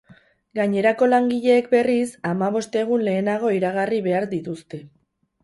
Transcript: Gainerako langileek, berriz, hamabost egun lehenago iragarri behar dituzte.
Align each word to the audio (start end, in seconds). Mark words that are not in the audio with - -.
Gainerako 0.59 1.09
langileek, 1.09 1.67
berriz, 1.73 2.07
hamabost 2.31 2.79
egun 2.85 3.05
lehenago 3.09 3.53
iragarri 3.59 4.01
behar 4.09 4.29
dituzte. 4.35 4.83